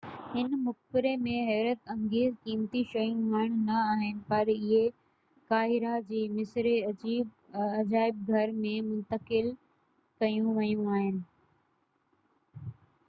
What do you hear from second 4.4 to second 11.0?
اهي قاهره جي مصري عجائب گهر ۾ منتقل ڪيون ويون